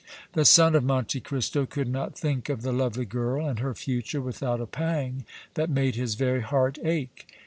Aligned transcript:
The 0.33 0.45
son 0.45 0.73
of 0.73 0.83
Monte 0.83 1.19
Cristo 1.21 1.67
could 1.67 1.87
not 1.87 2.17
think 2.17 2.49
of 2.49 2.63
the 2.63 2.71
lovely 2.71 3.05
girl 3.05 3.45
and 3.45 3.59
her 3.59 3.75
future 3.75 4.19
without 4.19 4.59
a 4.59 4.65
pang 4.65 5.25
that 5.53 5.69
made 5.69 5.93
his 5.93 6.15
very 6.15 6.41
heart 6.41 6.79
ache. 6.83 7.31